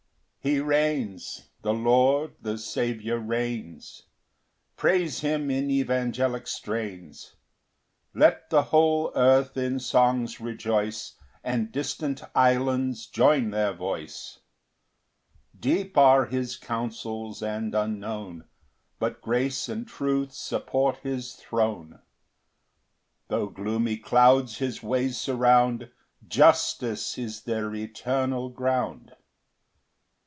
[0.43, 4.07] 1 He reigns; the Lord, the Saviour reigns;
[4.75, 7.35] Praise him in evangelic strains;
[8.15, 14.39] Let the whole earth in songs rejoice, And distant islands join their voice.
[15.61, 18.45] 2 Deep are his counsels and unknown;
[18.97, 21.99] But grace and truth support his throne:
[23.27, 25.91] Tho' gloomy clouds his ways surround,
[26.27, 29.11] Justice is their eternal ground.